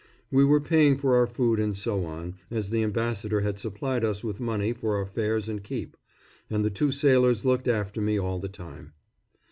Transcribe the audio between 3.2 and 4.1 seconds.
had supplied